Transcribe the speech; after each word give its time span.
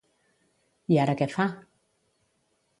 I 0.95 0.99
ara 1.03 1.15
què 1.21 1.29
fa? 1.37 1.47